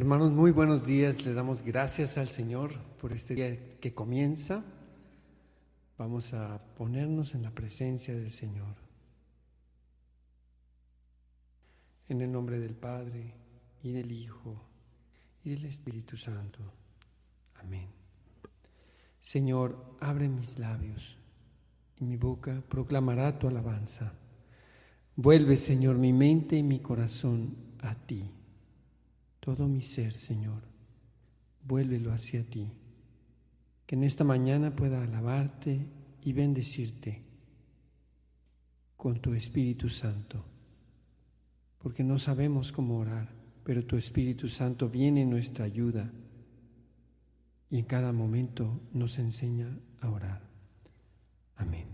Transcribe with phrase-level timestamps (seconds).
[0.00, 1.26] Hermanos, muy buenos días.
[1.26, 4.64] Le damos gracias al Señor por este día que comienza.
[5.98, 8.76] Vamos a ponernos en la presencia del Señor.
[12.08, 13.34] En el nombre del Padre
[13.82, 14.64] y del Hijo
[15.44, 16.60] y del Espíritu Santo.
[17.56, 17.88] Amén.
[19.20, 21.18] Señor, abre mis labios
[21.98, 24.14] y mi boca proclamará tu alabanza.
[25.14, 28.30] Vuelve, Señor, mi mente y mi corazón a ti
[29.40, 30.62] todo mi ser, Señor,
[31.64, 32.70] vuélvelo hacia ti.
[33.86, 35.86] Que en esta mañana pueda alabarte
[36.22, 37.22] y bendecirte
[38.96, 40.44] con tu Espíritu Santo,
[41.78, 43.32] porque no sabemos cómo orar,
[43.64, 46.12] pero tu Espíritu Santo viene en nuestra ayuda
[47.70, 50.42] y en cada momento nos enseña a orar.
[51.56, 51.86] Amén.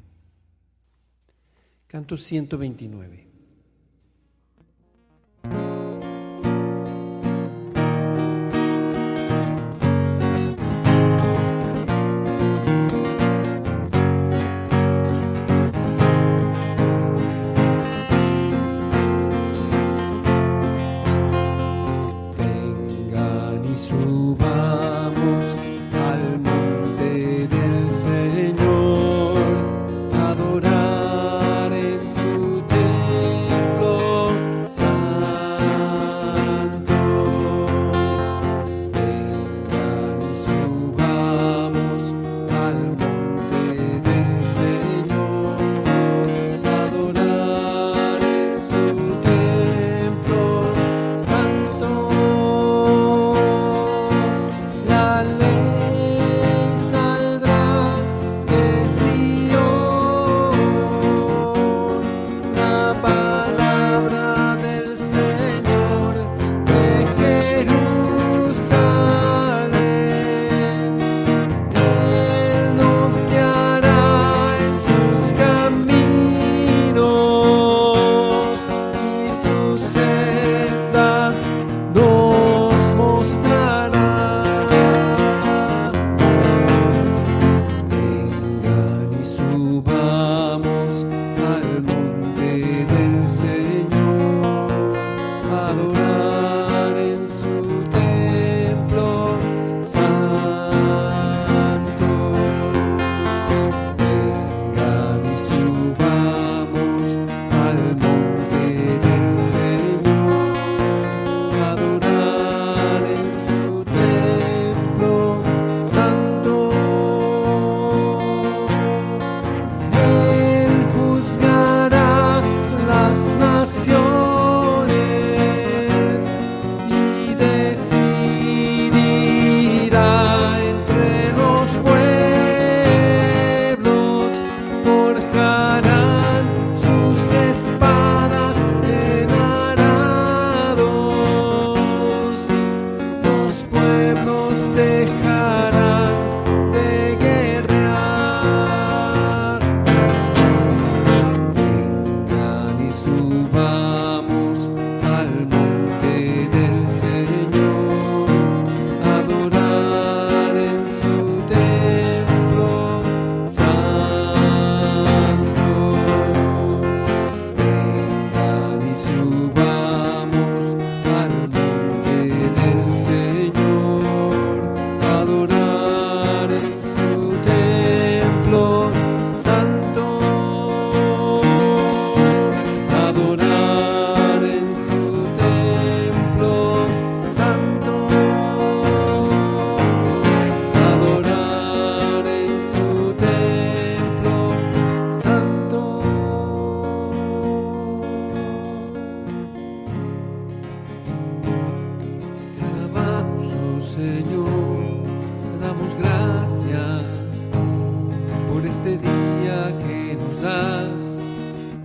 [1.86, 3.36] Canto 129.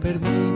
[0.01, 0.50] perdí.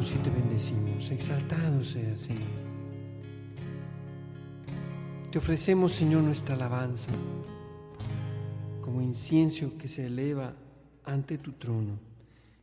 [0.00, 1.10] Y te bendecimos.
[1.10, 2.48] Exaltado sea, Señor.
[5.30, 7.10] Te ofrecemos, Señor, nuestra alabanza
[8.80, 10.54] como incienso que se eleva
[11.04, 11.98] ante tu trono.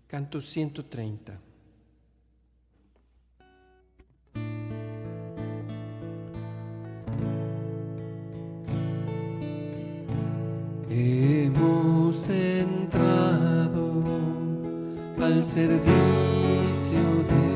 [0.08, 1.40] Canto 130.
[10.90, 14.04] Hemos entrado
[15.22, 16.29] al servicio
[16.70, 17.49] de una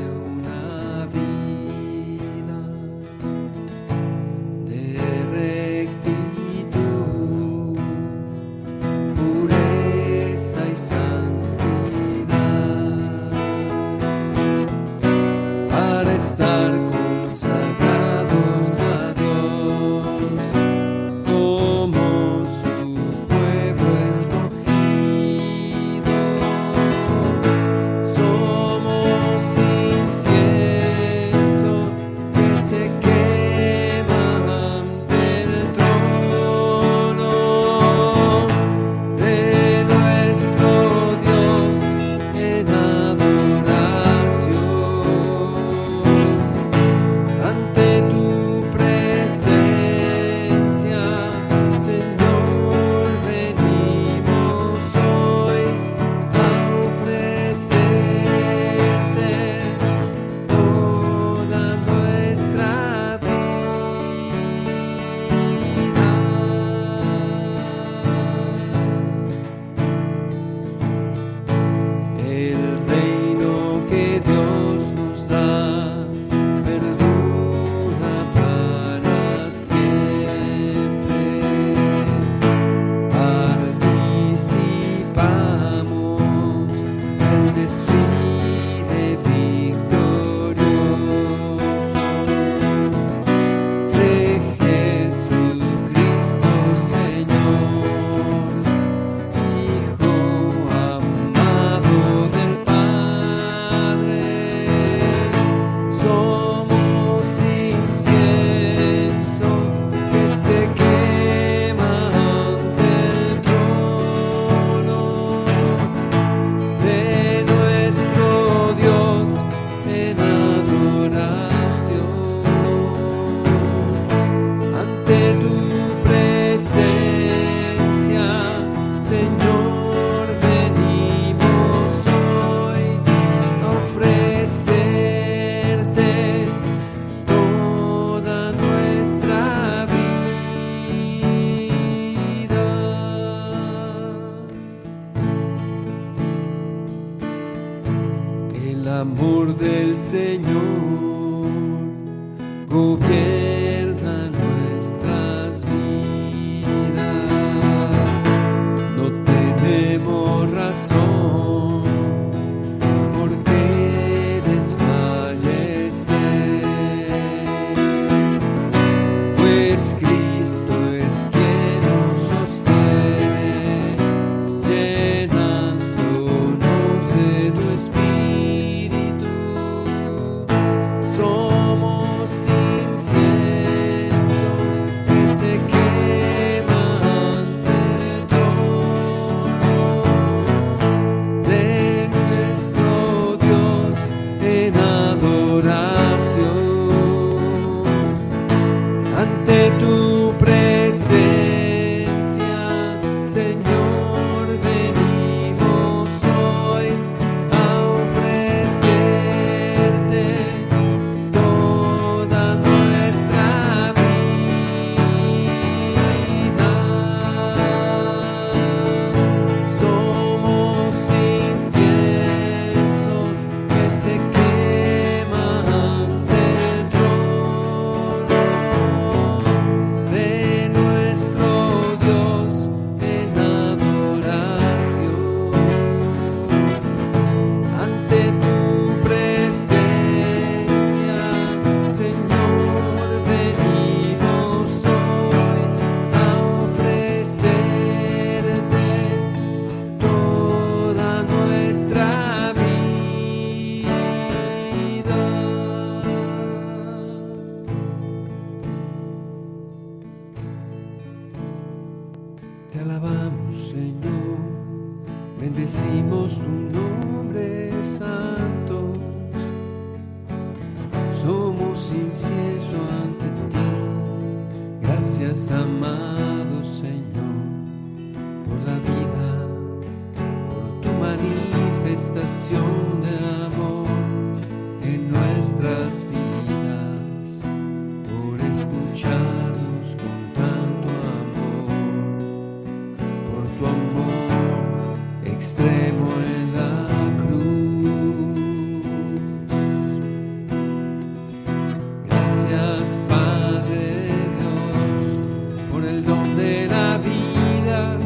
[303.08, 307.96] Padre Dios por el don de la vida,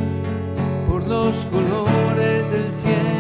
[0.89, 3.18] por los colores del cielo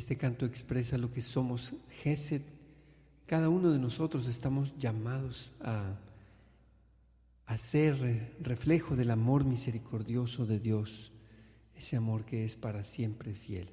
[0.00, 2.40] Este canto expresa lo que somos, Gesed.
[3.26, 5.94] Cada uno de nosotros estamos llamados a,
[7.44, 11.12] a ser reflejo del amor misericordioso de Dios,
[11.76, 13.68] ese amor que es para siempre fiel.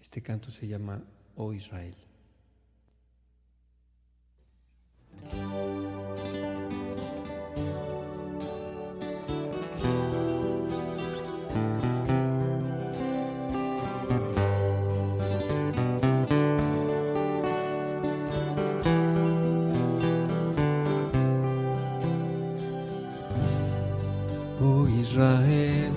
[0.00, 1.02] Este canto se llama
[1.34, 1.96] Oh Israel.
[24.62, 25.90] Oh Israel,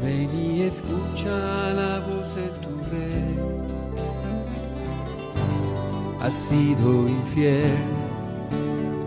[0.00, 3.34] ven y escucha la voz de tu rey.
[6.20, 7.76] Has sido infiel,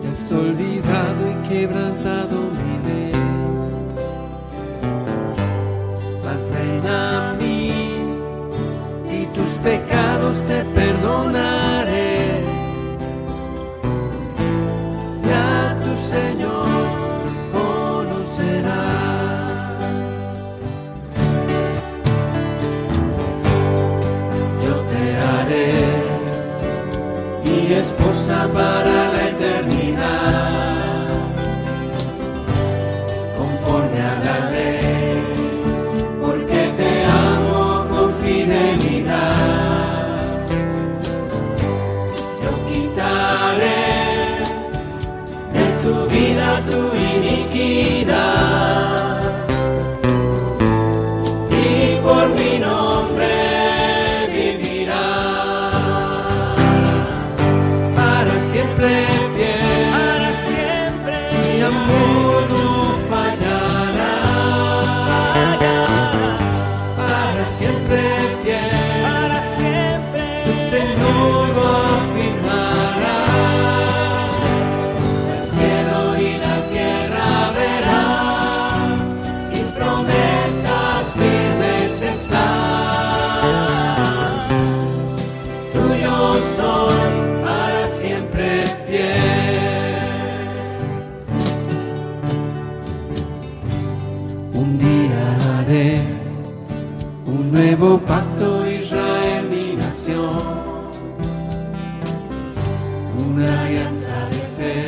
[0.02, 3.12] te has olvidado y quebrantado mi ley.
[6.22, 7.70] Mas ven a mí
[9.10, 11.63] y tus pecados te perdonaré.
[28.44, 28.83] Esposa
[98.00, 100.74] pacto, Israel, mi nación
[103.34, 104.86] una alianza de fe,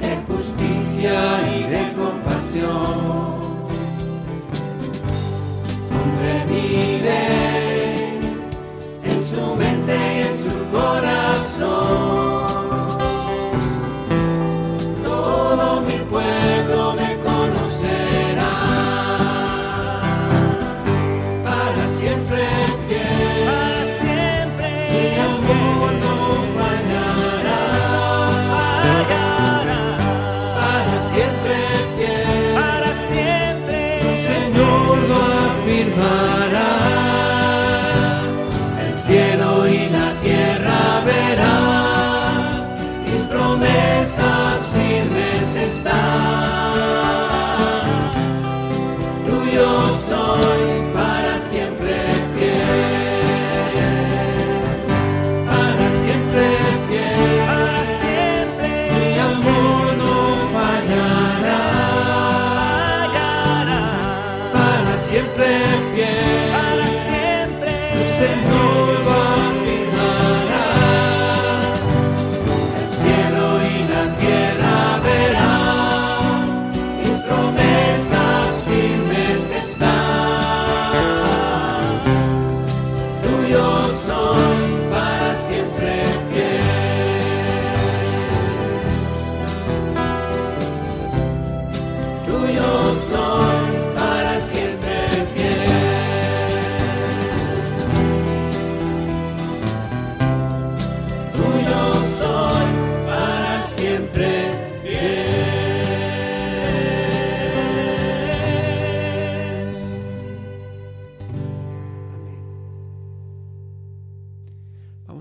[0.00, 1.14] de justicia
[1.56, 3.46] y de compasión.
[6.48, 8.20] Mi ley
[9.04, 12.05] en su mente y en su corazón.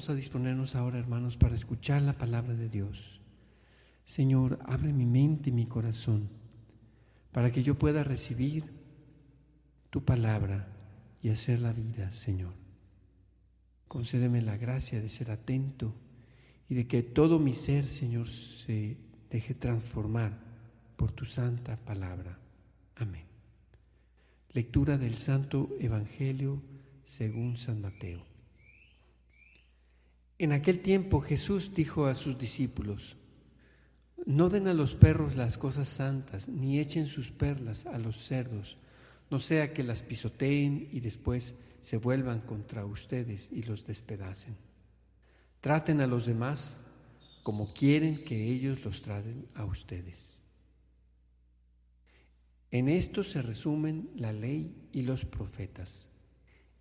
[0.08, 3.20] A disponernos ahora, hermanos, para escuchar la palabra de Dios.
[4.06, 6.30] Señor, abre mi mente y mi corazón
[7.32, 8.66] para que yo pueda recibir
[9.90, 10.68] tu palabra
[11.24, 12.54] y hacer la vida, Señor.
[13.88, 15.96] Concédeme la gracia de ser atento
[16.70, 18.98] y de que todo mi ser, Señor, se
[19.32, 20.38] deje transformar
[20.98, 22.38] por tu santa palabra.
[22.98, 23.26] Amén.
[24.54, 26.62] Lectura del Santo Evangelio
[27.06, 28.35] según San Mateo.
[30.38, 33.16] En aquel tiempo Jesús dijo a sus discípulos,
[34.26, 38.78] no den a los perros las cosas santas, ni echen sus perlas a los cerdos,
[39.30, 44.58] no sea que las pisoteen y después se vuelvan contra ustedes y los despedacen.
[45.62, 46.80] Traten a los demás
[47.44, 50.38] como quieren que ellos los traten a ustedes.
[52.72, 56.08] En esto se resumen la ley y los profetas.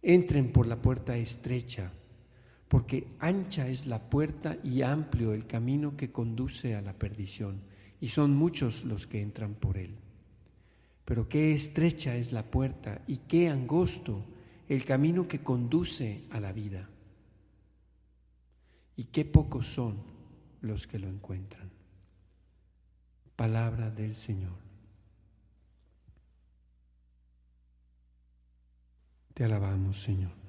[0.02, 1.92] Entren por la puerta estrecha,
[2.68, 7.62] porque ancha es la puerta y amplio el camino que conduce a la perdición,
[8.00, 9.94] y son muchos los que entran por él.
[11.04, 14.24] Pero qué estrecha es la puerta y qué angosto
[14.68, 16.88] el camino que conduce a la vida.
[18.96, 20.02] Y qué pocos son
[20.62, 21.70] los que lo encuentran.
[23.36, 24.64] Palabra del Señor.
[29.34, 30.43] Te alabamos, Señor.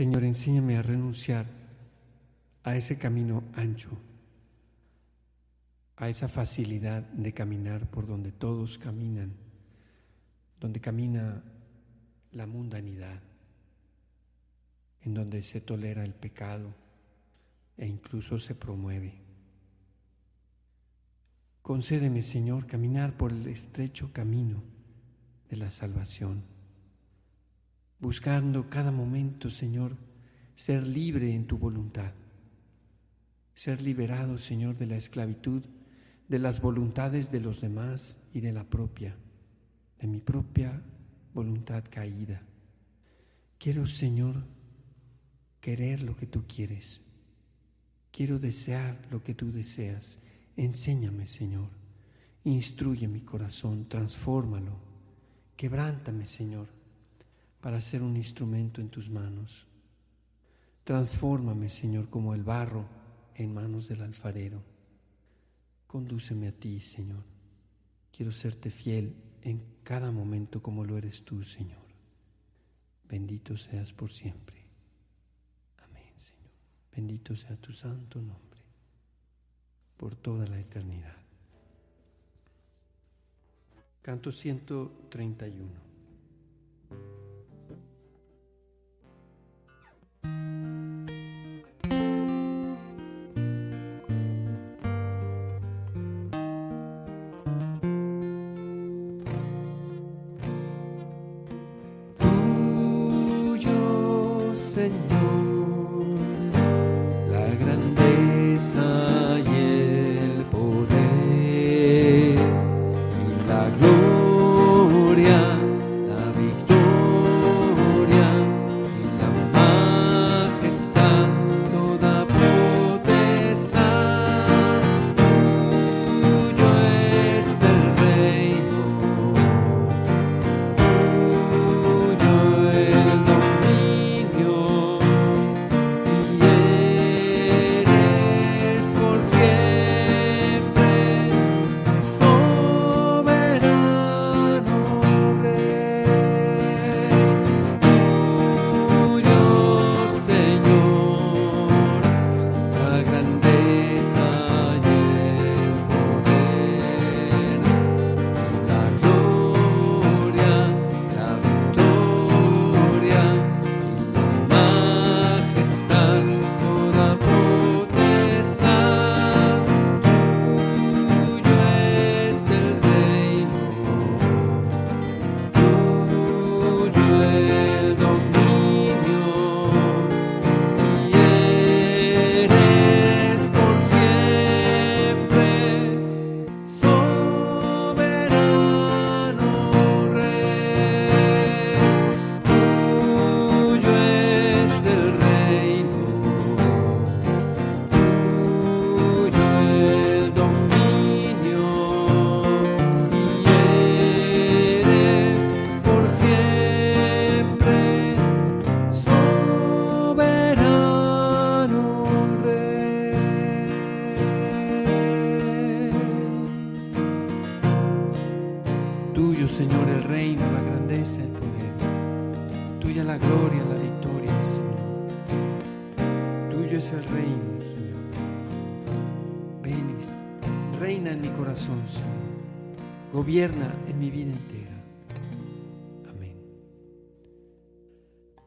[0.00, 1.44] Señor, enséñame a renunciar
[2.64, 3.90] a ese camino ancho,
[5.94, 9.34] a esa facilidad de caminar por donde todos caminan,
[10.58, 11.44] donde camina
[12.32, 13.20] la mundanidad,
[15.02, 16.72] en donde se tolera el pecado
[17.76, 19.12] e incluso se promueve.
[21.60, 24.62] Concédeme, Señor, caminar por el estrecho camino
[25.50, 26.49] de la salvación,
[28.00, 29.96] buscando cada momento, Señor,
[30.54, 32.12] ser libre en tu voluntad,
[33.54, 35.62] ser liberado, Señor, de la esclavitud,
[36.28, 39.16] de las voluntades de los demás y de la propia,
[39.98, 40.82] de mi propia
[41.34, 42.42] voluntad caída.
[43.58, 44.44] Quiero, Señor,
[45.60, 47.00] querer lo que tú quieres.
[48.10, 50.18] Quiero desear lo que tú deseas
[50.60, 51.70] Enséñame, Señor.
[52.44, 54.78] Instruye mi corazón, transfórmalo.
[55.56, 56.68] Quebrántame, Señor,
[57.60, 59.66] para ser un instrumento en tus manos.
[60.84, 62.86] Transfórmame, Señor, como el barro
[63.34, 64.62] en manos del alfarero.
[65.86, 67.22] Condúceme a ti, Señor.
[68.12, 71.80] Quiero serte fiel en cada momento como lo eres tú, Señor.
[73.08, 74.56] Bendito seas por siempre.
[75.78, 76.50] Amén, Señor.
[76.94, 78.60] Bendito sea tu santo nombre
[79.96, 81.16] por toda la eternidad.
[84.00, 85.89] Canto 131.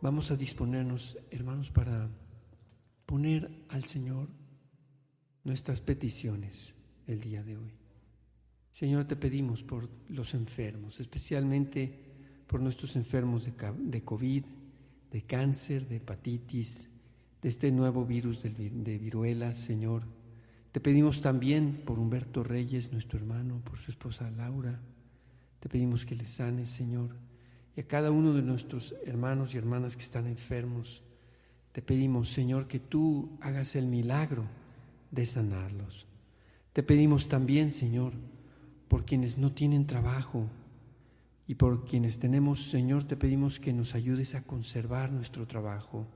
[0.04, 2.10] Vamos a disponernos, hermanos, para
[3.06, 4.28] poner al Señor
[5.46, 6.76] nuestras peticiones
[7.08, 7.72] el día de hoy.
[8.70, 14.44] Señor, te pedimos por los enfermos, especialmente por nuestros enfermos de COVID,
[15.10, 16.90] de cáncer, de hepatitis,
[17.42, 20.04] de este nuevo virus de viruela, Señor.
[20.74, 24.82] Te pedimos también por Humberto Reyes, nuestro hermano, por su esposa Laura.
[25.62, 27.16] Te pedimos que le sanes, Señor.
[27.76, 31.02] Y a cada uno de nuestros hermanos y hermanas que están enfermos,
[31.72, 34.46] te pedimos, Señor, que tú hagas el milagro
[35.10, 36.06] de sanarlos.
[36.72, 38.14] Te pedimos también, Señor,
[38.88, 40.48] por quienes no tienen trabajo
[41.48, 46.08] y por quienes tenemos, Señor, te pedimos que nos ayudes a conservar nuestro trabajo,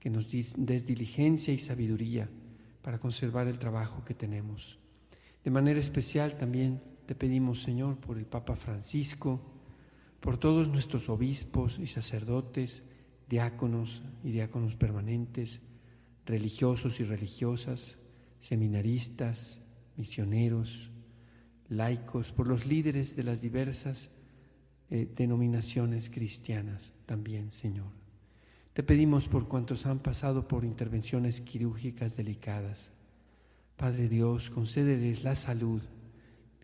[0.00, 2.28] que nos des diligencia y sabiduría
[2.80, 4.78] para conservar el trabajo que tenemos.
[5.44, 9.40] De manera especial también te pedimos, Señor, por el Papa Francisco,
[10.20, 12.84] por todos nuestros obispos y sacerdotes,
[13.28, 15.60] diáconos y diáconos permanentes,
[16.24, 17.98] religiosos y religiosas,
[18.38, 19.60] seminaristas,
[19.96, 20.90] misioneros,
[21.68, 24.10] laicos, por los líderes de las diversas
[24.90, 27.90] eh, denominaciones cristianas también, Señor.
[28.72, 32.90] Te pedimos por cuantos han pasado por intervenciones quirúrgicas delicadas.
[33.76, 35.82] Padre Dios, concédeles la salud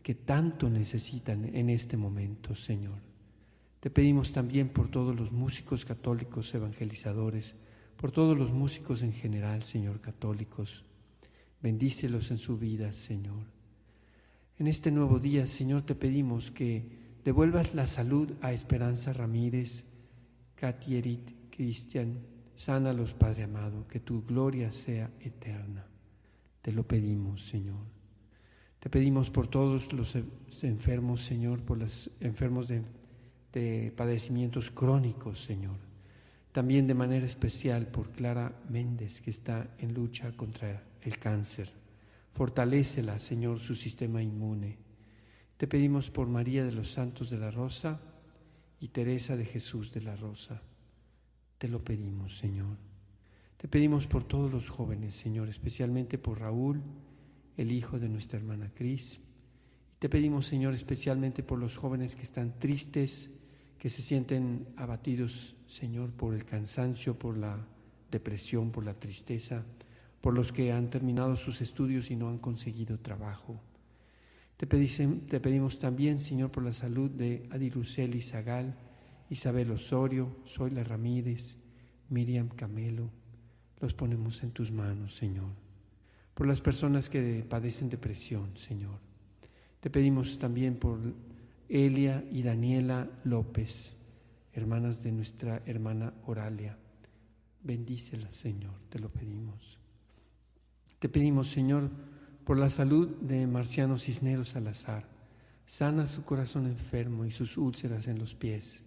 [0.02, 3.11] que tanto necesitan en este momento, Señor.
[3.82, 7.56] Te pedimos también por todos los músicos católicos evangelizadores,
[7.96, 10.84] por todos los músicos en general, Señor, católicos,
[11.60, 13.44] Bendícelos en su vida, Señor.
[14.56, 16.84] En este nuevo día, Señor, te pedimos que
[17.24, 19.84] devuelvas la salud a Esperanza Ramírez,
[20.54, 22.20] Katierit, Cristian,
[22.54, 25.84] sánalos, Padre amado, que tu gloria sea eterna.
[26.60, 27.84] Te lo pedimos, Señor.
[28.78, 30.16] Te pedimos por todos los
[30.62, 32.82] enfermos, Señor, por los enfermos de,
[33.52, 35.76] de padecimientos crónicos, Señor.
[36.52, 41.72] También de manera especial por Clara Méndez, que está en lucha contra el cáncer.
[42.32, 44.78] Fortalécela, Señor, su sistema inmune.
[45.56, 48.00] Te pedimos por María de los Santos de la Rosa
[48.80, 50.60] y Teresa de Jesús de la Rosa.
[51.58, 52.76] Te lo pedimos, Señor.
[53.56, 56.82] Te pedimos por todos los jóvenes, Señor, especialmente por Raúl,
[57.56, 59.20] el hijo de nuestra hermana Cris.
[60.00, 63.30] Te pedimos, Señor, especialmente por los jóvenes que están tristes,
[63.82, 67.58] que se sienten abatidos, Señor, por el cansancio, por la
[68.12, 69.64] depresión, por la tristeza
[70.22, 73.60] por los que han terminado sus estudios y no han conseguido trabajo.
[74.56, 78.76] Te, pedimos también, Señor, por la salud de Adiruseli Zagal,
[79.28, 81.56] Isabel Osorio, Zoila Ramírez,
[82.08, 83.10] Miriam Camelo.
[83.80, 85.50] Los ponemos en tus manos, Señor.
[86.34, 89.00] Por las personas que padecen depresión, Señor.
[89.80, 91.00] Te pedimos también por
[91.72, 93.94] Elia y Daniela López,
[94.52, 96.76] hermanas de nuestra hermana Oralia.
[97.62, 99.78] Bendícelas, Señor, te lo pedimos.
[100.98, 101.88] Te pedimos, Señor,
[102.44, 105.08] por la salud de Marciano Cisneros Salazar.
[105.64, 108.84] Sana su corazón enfermo y sus úlceras en los pies.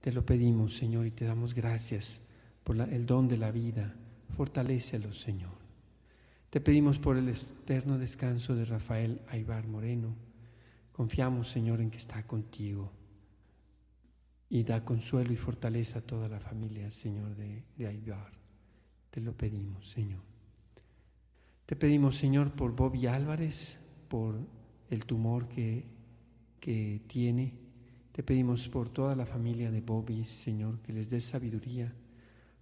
[0.00, 2.22] Te lo pedimos, Señor, y te damos gracias
[2.64, 3.94] por el don de la vida.
[4.34, 5.52] Fortalécelo, Señor.
[6.48, 10.31] Te pedimos por el eterno descanso de Rafael Aibar Moreno.
[10.92, 12.92] Confiamos, Señor, en que está contigo.
[14.48, 18.32] Y da consuelo y fortaleza a toda la familia, Señor, de, de Aibar.
[19.10, 20.20] Te lo pedimos, Señor.
[21.64, 24.38] Te pedimos, Señor, por Bobby Álvarez, por
[24.90, 25.86] el tumor que,
[26.60, 27.54] que tiene.
[28.12, 31.94] Te pedimos por toda la familia de Bobby, Señor, que les des sabiduría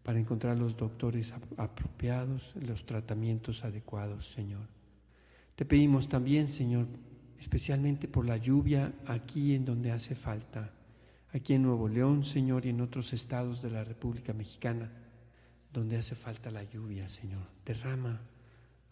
[0.04, 4.68] para encontrar los doctores apropiados, los tratamientos adecuados, Señor.
[5.56, 6.86] Te pedimos también, Señor,
[7.40, 10.70] especialmente por la lluvia aquí en donde hace falta,
[11.32, 14.92] aquí en Nuevo León, Señor, y en otros estados de la República Mexicana,
[15.72, 17.46] donde hace falta la lluvia, Señor.
[17.64, 18.20] Derrama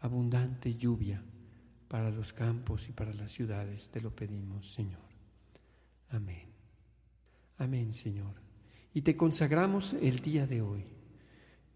[0.01, 1.23] abundante lluvia
[1.89, 5.09] para los campos y para las ciudades, te lo pedimos, Señor.
[6.11, 6.49] Amén.
[7.59, 8.35] Amén, Señor.
[8.95, 10.85] Y te consagramos el día de hoy.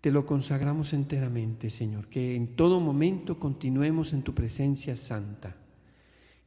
[0.00, 5.54] Te lo consagramos enteramente, Señor, que en todo momento continuemos en tu presencia santa,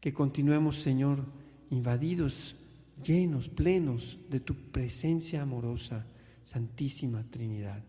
[0.06, 1.26] que continuemos, Señor,
[1.72, 2.56] invadidos,
[3.04, 6.06] llenos, plenos de tu presencia amorosa,
[6.44, 7.84] Santísima Trinidad,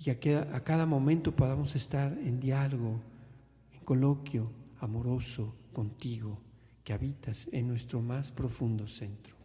[0.00, 3.00] y que a cada momento podamos estar en diálogo,
[3.84, 6.40] coloquio amoroso contigo
[6.82, 9.36] que habitas en nuestro más profundo centro.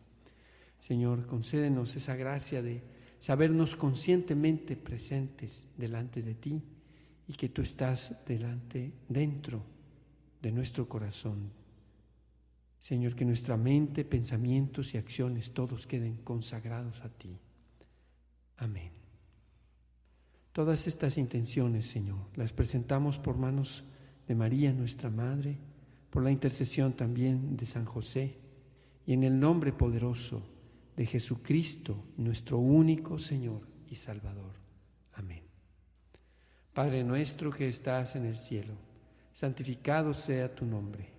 [0.80, 2.82] Señor, concédenos esa gracia de
[3.20, 6.60] sabernos conscientemente presentes delante de ti
[7.28, 9.62] y que tú estás delante, dentro
[10.42, 11.59] de nuestro corazón.
[12.80, 17.38] Señor, que nuestra mente, pensamientos y acciones todos queden consagrados a ti.
[18.58, 18.92] Amén.
[20.54, 23.84] Todas estas intenciones, Señor, las presentamos por manos
[24.28, 25.58] de María, nuestra Madre,
[26.10, 28.38] por la intercesión también de San José
[29.06, 30.42] y en el nombre poderoso
[30.96, 34.54] de Jesucristo, nuestro único Señor y Salvador.
[35.14, 35.44] Amén.
[36.74, 38.74] Padre nuestro que estás en el cielo,
[39.32, 41.19] santificado sea tu nombre.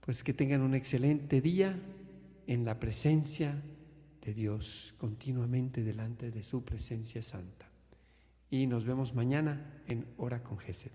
[0.00, 1.78] Pues que tengan un excelente día
[2.46, 3.54] en la presencia
[4.24, 7.68] de Dios, continuamente delante de su presencia santa.
[8.50, 10.90] Y nos vemos mañana en Hora con Gesed.